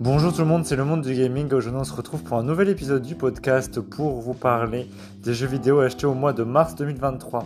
[0.00, 1.52] Bonjour tout le monde, c'est le monde du gaming.
[1.52, 4.88] Aujourd'hui, on se retrouve pour un nouvel épisode du podcast pour vous parler
[5.22, 7.44] des jeux vidéo achetés au mois de mars 2023.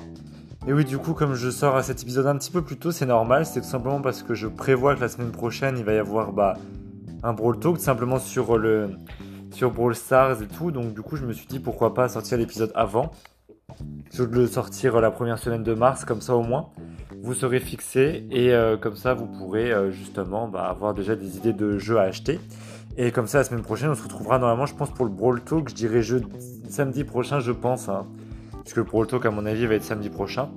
[0.68, 2.92] Et oui, du coup, comme je sors à cet épisode un petit peu plus tôt,
[2.92, 3.44] c'est normal.
[3.44, 6.32] C'est tout simplement parce que je prévois que la semaine prochaine, il va y avoir
[6.32, 6.54] bah,
[7.24, 8.90] un Brawl Talk, simplement sur le
[9.50, 10.70] sur Brawl Stars et tout.
[10.70, 13.10] Donc, du coup, je me suis dit pourquoi pas sortir l'épisode avant.
[14.12, 16.68] Je vais le sortir la première semaine de mars, comme ça au moins
[17.24, 21.38] vous serez fixé et euh, comme ça vous pourrez euh, justement bah, avoir déjà des
[21.38, 22.38] idées de jeux à acheter.
[22.98, 25.40] Et comme ça la semaine prochaine on se retrouvera normalement je pense pour le Brawl
[25.40, 26.02] Talk, je dirais
[26.68, 27.88] samedi prochain je pense.
[27.88, 28.06] Hein,
[28.62, 30.50] puisque le Brawl Talk à mon avis va être samedi prochain.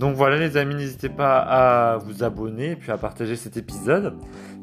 [0.00, 4.14] Donc voilà les amis, n'hésitez pas à vous abonner puis à partager cet épisode.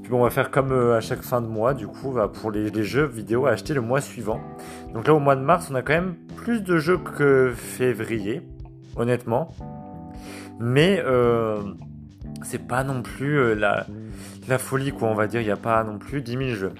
[0.01, 2.27] Puis bon, on va faire comme euh, à chaque fin de mois, du coup, bah,
[2.27, 4.41] pour les, jeux vidéo à acheter le mois suivant.
[4.93, 8.41] Donc là, au mois de mars, on a quand même plus de jeux que février,
[8.95, 9.53] honnêtement.
[10.59, 11.61] Mais euh,
[12.43, 13.85] c'est pas non plus euh, la,
[14.47, 15.41] la, folie, quoi, on va dire.
[15.41, 16.73] Il n'y a pas non plus 10 000 jeux.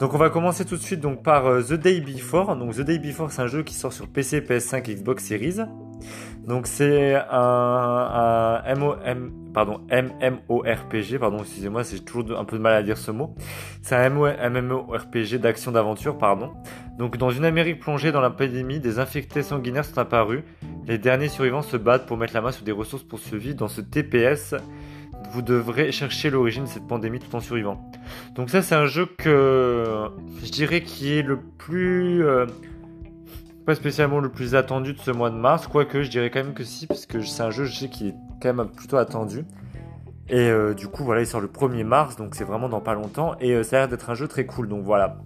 [0.00, 2.56] Donc on va commencer tout de suite donc, par euh, The Day Before.
[2.56, 5.60] Donc The Day Before, c'est un jeu qui sort sur PC, PS5 et Xbox Series.
[6.46, 12.74] Donc c'est un, un MOM, pardon, MMORPG, pardon, excusez-moi, j'ai toujours un peu de mal
[12.74, 13.34] à dire ce mot.
[13.82, 16.52] C'est un MMORPG d'action d'aventure, pardon.
[16.98, 20.42] Donc dans une Amérique plongée dans la pandémie, des infectés sanguinaires sont apparus.
[20.86, 23.56] Les derniers survivants se battent pour mettre la main sur des ressources pour survivre.
[23.56, 24.54] Dans ce TPS,
[25.30, 27.90] vous devrez chercher l'origine de cette pandémie tout en survivant.
[28.34, 30.08] Donc ça c'est un jeu que
[30.42, 32.24] je dirais qui est le plus...
[32.24, 32.46] Euh,
[33.66, 36.52] pas spécialement le plus attendu de ce mois de mars, quoique je dirais quand même
[36.52, 39.44] que si, parce que c'est un jeu je sais qui est quand même plutôt attendu.
[40.28, 42.94] Et euh, du coup voilà il sort le 1er mars, donc c'est vraiment dans pas
[42.94, 45.16] longtemps, et euh, ça a l'air d'être un jeu très cool, donc voilà.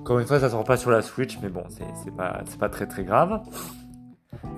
[0.00, 2.86] Encore une fois ça sort pas sur la Switch, mais bon c'est pas, pas très
[2.86, 3.40] très grave.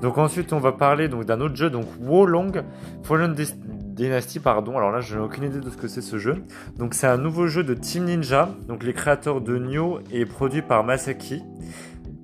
[0.02, 2.62] Donc ensuite, on va parler d'un autre jeu, donc Wolong
[3.02, 4.76] Fallen Dynasty, pardon.
[4.76, 6.44] Alors là, je n'ai aucune idée de ce que c'est ce jeu.
[6.76, 10.62] Donc c'est un nouveau jeu de Team Ninja, donc les créateurs de Nioh et produit
[10.62, 11.42] par Masaki.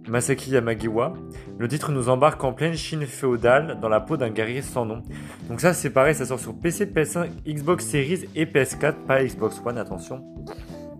[0.08, 1.12] Masaki Yamagiwa.
[1.58, 5.02] Le titre nous embarque en pleine Chine féodale dans la peau d'un guerrier sans nom.
[5.48, 9.60] Donc ça c'est pareil, ça sort sur PC, PS5, Xbox Series et PS4, pas Xbox
[9.64, 10.24] One, attention.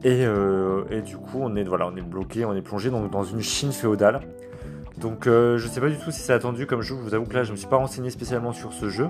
[0.05, 1.65] Et, euh, du coup on est
[2.03, 4.21] bloqué, on est plongé dans une Chine féodale.
[5.01, 7.27] Donc euh, je sais pas du tout si c'est attendu comme jeu, je vous avoue
[7.27, 9.09] que là je me suis pas renseigné spécialement sur ce jeu.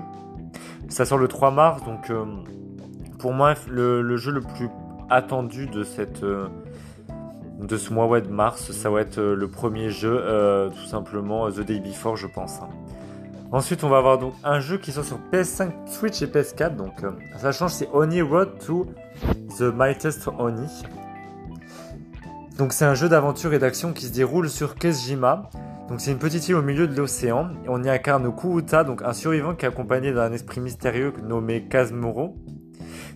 [0.87, 2.25] Ça sort le 3 mars, donc euh,
[3.17, 4.69] pour moi le, jeu le plus
[5.09, 5.83] attendu de
[6.23, 6.47] euh,
[7.77, 10.23] ce mois de mars, ça va être le premier jeu,
[10.75, 12.59] tout simplement The Day Before je pense.
[13.51, 17.03] Ensuite on va avoir donc un jeu qui sort sur PS5, Switch et PS4, donc
[17.37, 18.85] ça change, c'est Oni Road to
[19.57, 20.67] the Mightiest Oni.
[22.59, 25.49] Donc c'est un jeu d'aventure et d'action qui se déroule sur Kesjima.
[25.89, 27.49] Donc c'est une petite île au milieu de l'océan.
[27.65, 31.63] Et on y incarne Kuuta, donc un survivant qui est accompagné d'un esprit mystérieux nommé
[31.63, 32.37] Kazmoro.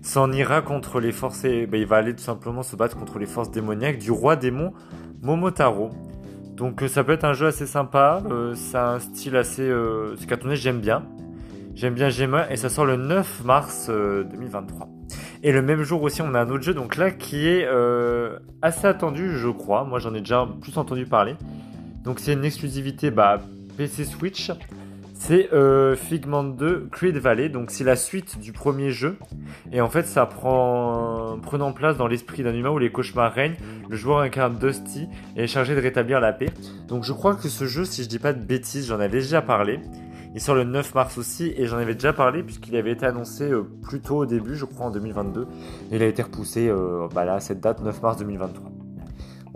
[0.02, 1.44] S'en ira contre les forces...
[1.44, 4.74] Ben, il va aller tout simplement se battre contre les forces démoniaques du roi démon
[5.22, 5.92] Momotaro.
[6.56, 8.24] Donc euh, ça peut être un jeu assez sympa.
[8.30, 9.62] Euh, c'est un style assez...
[9.62, 11.04] Euh, c'est cartonné, j'aime bien.
[11.76, 14.90] J'aime bien Gemma et ça sort le 9 mars 2023.
[15.44, 17.68] Et le même jour aussi, on a un autre jeu, donc là, qui est
[18.62, 19.84] assez attendu, je crois.
[19.84, 21.36] Moi, j'en ai déjà plus entendu parler.
[22.04, 23.42] Donc c'est une exclusivité bah,
[23.78, 24.52] PC Switch.
[25.26, 29.18] C'est euh, Figment 2 Creed Valley, donc c'est la suite du premier jeu.
[29.72, 33.56] Et en fait, ça prend prenant place dans l'esprit d'un humain où les cauchemars règnent.
[33.90, 36.50] Le joueur incarne Dusty et est chargé de rétablir la paix.
[36.90, 39.42] Donc je crois que ce jeu, si je dis pas de bêtises, j'en avais déjà
[39.42, 39.80] parlé.
[40.36, 43.50] Il sort le 9 mars aussi et j'en avais déjà parlé puisqu'il avait été annoncé
[43.50, 45.48] euh, plus tôt au début, je crois en 2022.
[45.92, 48.73] Et il a été repoussé euh, bah là, cette date 9 mars 2023.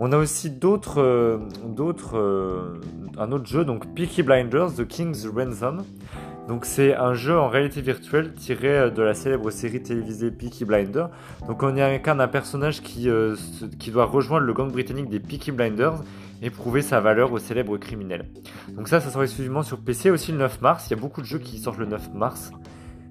[0.00, 2.80] On a aussi d'autres, euh, d'autres, euh,
[3.18, 5.82] un autre jeu, donc Peaky Blinders, The King's Ransom.
[6.46, 10.64] Donc c'est un jeu en réalité virtuelle tiré euh, de la célèbre série télévisée Peaky
[10.64, 11.10] Blinders.
[11.48, 13.08] Donc on y incarne un personnage qui,
[13.80, 16.00] qui doit rejoindre le gang britannique des Peaky Blinders
[16.42, 18.26] et prouver sa valeur aux célèbres criminels.
[18.76, 20.86] Donc ça, ça sort exclusivement sur PC aussi le 9 mars.
[20.86, 22.52] Il y a beaucoup de jeux qui sortent le 9 mars.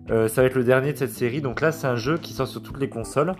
[0.08, 1.42] ça va être le dernier de cette série.
[1.42, 3.34] Donc là, c'est un jeu qui sort sur toutes les consoles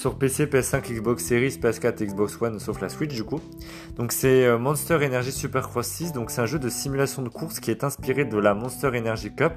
[0.00, 3.38] sur PC, PS5, Xbox Series, PS4, Xbox One, sauf la Switch du coup.
[3.98, 7.60] Donc c'est euh, Monster Energy Supercross 6, donc c'est un jeu de simulation de course
[7.60, 9.52] qui est inspiré de la Monster Energy Cup.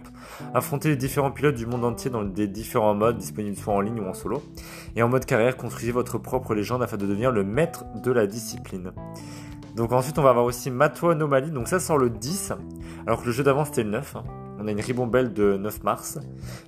[0.53, 4.01] Affronter les différents pilotes du monde entier dans des différents modes disponibles soit en ligne
[4.01, 4.43] ou en solo.
[4.97, 8.27] Et en mode carrière, construisez votre propre légende afin de devenir le maître de la
[8.27, 8.91] discipline.
[9.77, 12.51] Donc ensuite on va avoir aussi Mato Anomaly, donc ça sort le 10,
[13.07, 14.17] alors que le jeu d'avant c'était le 9.
[14.63, 16.19] On a une ribambelle de 9 mars.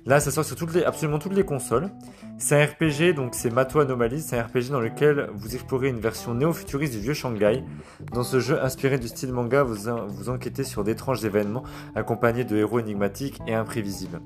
[0.04, 1.88] Là, ça sort sur absolument toutes les consoles.
[2.36, 4.20] C'est un RPG, donc c'est Mato Anomaly.
[4.20, 7.64] C'est un RPG dans lequel vous explorez une version néo-futuriste du vieux Shanghai.
[8.12, 11.62] Dans ce jeu inspiré du style manga, vous, vous enquêtez sur d'étranges événements
[11.94, 14.20] accompagnés de héros énigmatiques et imprévisibles.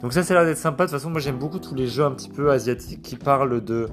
[0.00, 0.84] Donc ça, ça a l'air d'être sympa.
[0.84, 3.64] De toute façon, moi j'aime beaucoup tous les jeux un petit peu asiatiques qui parlent
[3.64, 3.88] de,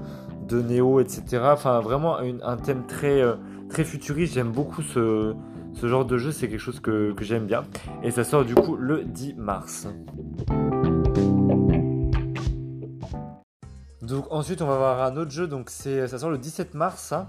[0.48, 1.24] de Néo, etc.
[1.45, 3.33] Enfin, vraiment un thème très, euh,
[3.69, 4.36] très futuriste.
[4.36, 5.33] J'aime beaucoup ce,
[5.75, 7.63] ce, genre de jeu, c'est quelque chose que, j'aime bien.
[8.04, 9.88] Et ça sort du coup le 10 mars.
[14.01, 17.12] Donc ensuite on va voir un autre jeu, donc ça sort le 17 mars.
[17.12, 17.27] Hein.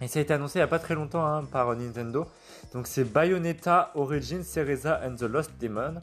[0.00, 2.26] Et ça a été annoncé il n'y a pas très longtemps hein, par Nintendo.
[2.72, 5.94] Donc c'est Bayonetta Origin Cereza and the Lost Demon.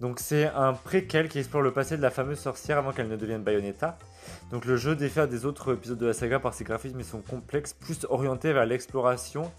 [0.00, 3.16] Donc c'est un préquel qui explore le passé de la fameuse sorcière avant qu'elle ne
[3.16, 3.96] devienne Bayonetta.
[4.50, 7.20] Donc le jeu diffère des autres épisodes de la saga par ses graphismes et son
[7.20, 9.50] complexe, plus orienté vers l'exploration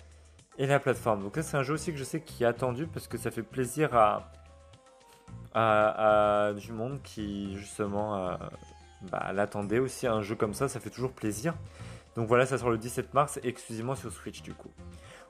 [0.57, 1.23] et la plateforme.
[1.23, 3.31] Donc là c'est un jeu aussi que je sais qui est attendu parce que ça
[3.31, 4.29] fait plaisir à,
[6.57, 8.35] du monde qui justement euh,
[9.11, 10.07] bah, l'attendait aussi.
[10.07, 11.53] Un jeu comme ça, ça fait toujours plaisir.
[12.15, 14.71] Donc voilà, ça sort le 17 mars exclusivement sur Switch du coup.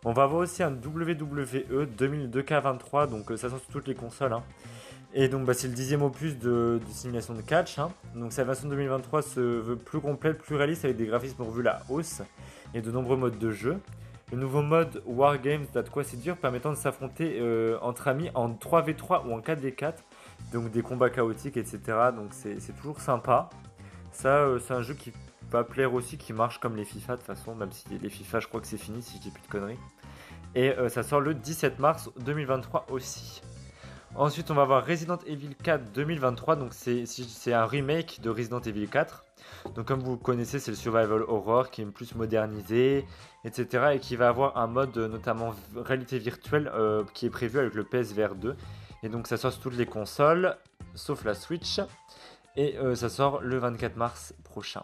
[0.06, 4.34] On va avoir aussi un WWE 2002K23, donc euh, ça sort sur toutes les consoles.
[4.34, 4.44] Hein.
[5.14, 7.80] Et donc bah, c'est le dixième opus de, simulation de catch.
[7.80, 7.90] Hein.
[8.16, 11.82] Donc sa version 2023 se veut plus complète, plus réaliste avec des graphismes revus la
[11.90, 12.22] hausse
[12.74, 13.80] et de nombreux modes de jeu.
[14.34, 18.50] Le nouveau mode Wargames That Quoi C'est Dur permettant de s'affronter euh, entre amis en
[18.50, 19.94] 3v3 ou en 4v4.
[20.52, 21.80] Donc des combats chaotiques, etc.
[22.16, 23.52] Donc c'est toujours sympa.
[24.12, 25.14] Ça, euh, c'est un jeu qui
[25.52, 28.40] va plaire aussi, qui marche comme les FIFA de toute façon, même si les FIFA,
[28.40, 29.80] je crois que c'est fini si je dis plus de conneries.
[30.56, 33.44] Et euh, ça sort le 17 mars 2023 aussi.
[34.16, 36.56] Ensuite, on va voir Resident Evil 4 2023.
[36.56, 39.23] Donc, c'est un remake de Resident Evil 4.
[39.76, 43.06] Donc, comme vous connaissez, c'est le survival horror qui est plus modernisé,
[43.46, 43.94] etc.
[43.94, 47.84] Et qui va avoir un mode, notamment réalité virtuelle, euh, qui est prévu avec le
[47.84, 48.56] PSVR 2.
[49.04, 50.56] Et donc, ça sort sur toutes les consoles,
[50.96, 51.80] sauf la Switch.
[52.56, 54.84] Et euh, ça sort le 24 mars prochain.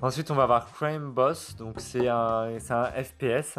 [0.00, 1.56] Ensuite, on va voir Crime Boss.
[1.56, 3.58] Donc, c'est un, un, FPS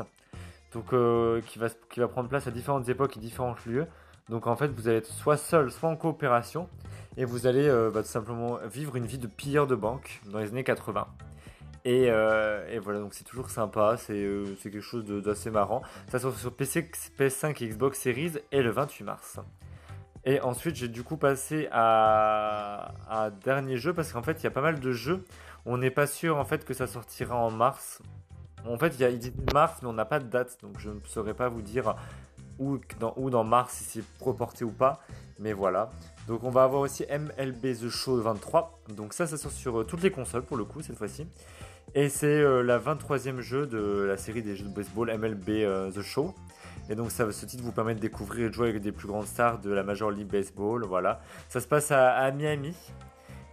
[0.73, 3.87] donc, euh, qui va prendre place à différentes époques et différents lieux.
[4.29, 6.67] Donc en fait, vous allez être soit seul, soit en coopération,
[7.15, 10.39] et vous allez euh, bah, tout simplement vivre une vie de pilleur de banque dans
[10.39, 11.07] les années 80.
[11.85, 14.13] Et, et voilà, donc c'est toujours sympa, c'est
[14.61, 15.81] quelque chose d'assez marrant.
[16.09, 19.39] Ça sort sur PC, PS5 et Xbox Series et le 28 mars.
[20.27, 22.91] Et ensuite, j'ai du coup passé à,
[23.45, 25.23] dernier jeu parce qu'en fait, il y a pas mal de jeux.
[25.65, 28.01] On n'est pas sûr en fait que ça sortira en mars.
[28.65, 30.99] En fait, il, a, dit mars, mais on n'a pas de date, donc je ne
[31.05, 31.95] saurais pas vous dire
[32.59, 34.99] où dans, où dans mars si c'est reporté ou pas.
[35.39, 35.91] Mais voilà.
[36.27, 38.81] Donc on va avoir aussi MLB The Show 23.
[38.95, 41.27] Donc ça, ça sort sur euh, toutes les consoles pour le coup cette fois-ci.
[41.95, 45.91] Et c'est euh, la 23e jeu de la série des jeux de baseball MLB euh,
[45.91, 46.35] The Show.
[46.89, 49.07] Et donc ça, ce titre vous permet de découvrir et de jouer avec des plus
[49.07, 50.85] grandes stars de la Major League Baseball.
[50.85, 51.21] Voilà.
[51.49, 52.75] Ça se passe à, Miami.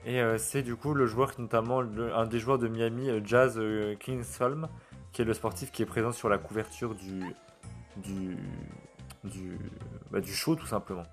[0.05, 3.61] Et euh, c'est du coup le joueur, notamment un des joueurs de Miami, Jazz
[4.01, 4.69] Kingsholm,
[5.13, 8.37] qui est le sportif qui est présent sur la couverture du,
[9.25, 9.59] du,
[10.11, 11.05] bah, du show tout simplement.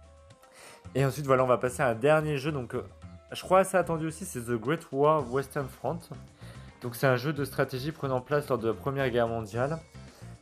[0.96, 2.52] Et ensuite voilà, on va passer à un dernier jeu.
[2.52, 2.76] Donc
[3.32, 6.00] je crois assez attendu aussi, c'est The Great War Western Front.
[6.82, 9.80] Donc c'est un jeu de stratégie prenant place lors de la Première Guerre mondiale.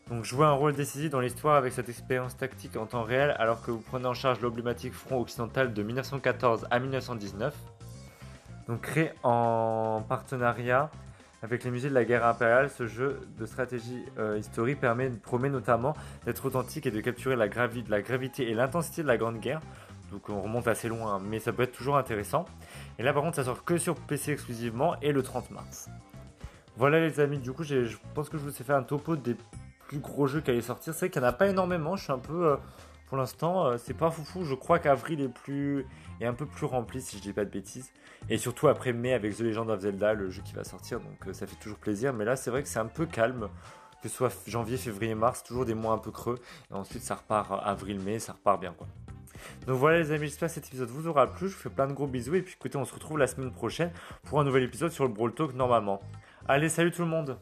[0.10, 3.62] Donc jouer un rôle décisif dans l'histoire avec cette expérience tactique en temps réel alors
[3.62, 7.56] que vous prenez en charge l'emblématique front occidental de 1914 à 1919.
[8.68, 10.90] Donc créé en partenariat
[11.42, 15.50] avec les musées de la guerre impériale, ce jeu de stratégie euh, historique permet, promet
[15.50, 15.96] notamment
[16.26, 19.62] d'être authentique et de capturer la, gravité et l'intensité de la Grande Guerre.
[20.12, 22.46] Donc on remonte assez loin, mais ça peut être toujours intéressant.
[22.98, 25.90] Et là par contre ça sort que sur PC exclusivement et le 30 mars.
[26.78, 29.36] Voilà les amis, du coup je pense que je vous ai fait un topo des
[29.88, 30.94] plus gros jeux qui allaient sortir.
[30.94, 31.96] C'est qu'il n'y en a pas énormément.
[31.96, 32.48] Je suis un peu.
[32.48, 32.58] Euh,
[33.10, 34.46] pour l'instant, euh, c'est pas foufou.
[34.46, 35.88] Je crois qu'avril est plus
[36.22, 37.92] est un peu plus rempli si je dis pas de bêtises.
[38.30, 41.00] Et surtout après mai avec The Legend of Zelda, le jeu qui va sortir.
[41.00, 42.14] Donc euh, ça fait toujours plaisir.
[42.14, 43.50] Mais là, c'est vrai que c'est un peu calme.
[44.04, 46.40] Que ce soit janvier, février, mars, toujours des mois un peu creux.
[46.72, 48.88] Et ensuite, ça repart avril-mai, ça repart bien quoi.
[49.66, 51.50] Donc voilà les amis, j'espère que cet épisode vous aura plu.
[51.50, 52.36] Je vous fais plein de gros bisous.
[52.36, 53.92] Et puis écoutez, on se retrouve la semaine prochaine
[54.24, 56.00] pour un nouvel épisode sur le Brawl Talk normalement.
[56.48, 57.38] Allez, salut tout le monde